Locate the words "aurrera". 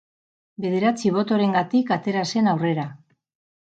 2.55-2.87